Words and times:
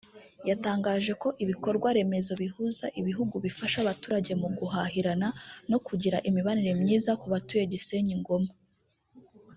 yatangaje 0.49 1.11
ko 1.21 1.27
ibikorwa 1.43 1.87
remezo 1.97 2.31
bihuza 2.41 2.85
ibihugu 2.99 3.35
bifasha 3.45 3.77
abaturage 3.81 4.31
mu 4.41 4.47
guhahirana 4.57 5.27
no 5.71 5.77
kugira 5.87 6.17
imibanire 6.29 6.73
myiza 6.81 7.11
kubatuye 7.21 7.63
Gisenyi-Goma 7.71 8.51